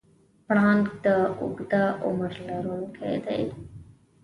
پړانګ 0.45 0.85
د 1.05 1.07
اوږده 1.39 1.83
عمر 2.05 2.33
لرونکی 2.47 3.13
دی. 3.25 3.43